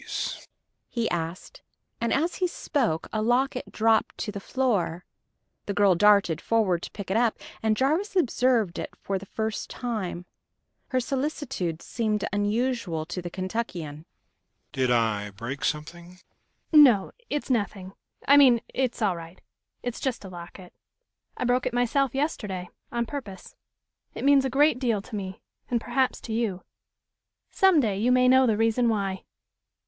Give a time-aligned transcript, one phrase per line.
[0.01, 0.47] "What about these?"
[0.89, 1.61] he asked,
[2.01, 5.05] and as he spoke a locket dropped to the floor.
[5.67, 9.69] The girl darted forward to pick it up, and Jarvis observed it for the first
[9.69, 10.25] time.
[10.87, 14.07] Her solicitude seemed unusual to the Kentuckian.
[14.71, 16.17] "Did I break something?"
[16.71, 17.11] "No.
[17.29, 17.93] It's nothing.
[18.27, 19.39] I mean, it's all right.
[19.83, 20.73] It's just a locket.
[21.37, 23.55] I broke it myself yesterday, on purpose.
[24.15, 26.63] It means a great deal to me, and perhaps to you.
[27.51, 29.25] Some day you may know the reason why